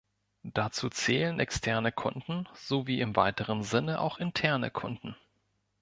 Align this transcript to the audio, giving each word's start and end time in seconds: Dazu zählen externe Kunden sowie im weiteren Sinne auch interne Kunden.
Dazu 0.41 0.89
zählen 0.89 1.39
externe 1.39 1.91
Kunden 1.91 2.47
sowie 2.55 3.01
im 3.01 3.15
weiteren 3.15 3.61
Sinne 3.61 3.99
auch 3.99 4.17
interne 4.17 4.71
Kunden. 4.71 5.15